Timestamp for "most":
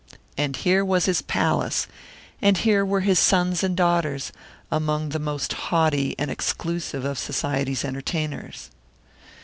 5.19-5.53